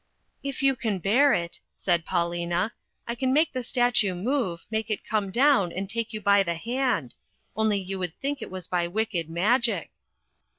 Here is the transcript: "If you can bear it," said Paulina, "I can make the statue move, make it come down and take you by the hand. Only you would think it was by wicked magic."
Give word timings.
"If 0.41 0.63
you 0.63 0.75
can 0.75 0.97
bear 0.97 1.31
it," 1.31 1.59
said 1.75 2.05
Paulina, 2.05 2.73
"I 3.07 3.13
can 3.13 3.31
make 3.31 3.53
the 3.53 3.61
statue 3.61 4.15
move, 4.15 4.65
make 4.71 4.89
it 4.89 5.05
come 5.05 5.29
down 5.29 5.71
and 5.71 5.87
take 5.87 6.11
you 6.11 6.19
by 6.19 6.41
the 6.41 6.55
hand. 6.55 7.13
Only 7.55 7.77
you 7.77 7.99
would 7.99 8.15
think 8.15 8.41
it 8.41 8.49
was 8.49 8.67
by 8.67 8.87
wicked 8.87 9.29
magic." 9.29 9.91